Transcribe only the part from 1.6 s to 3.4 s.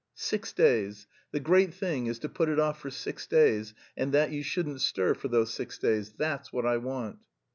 thing is to put it off for six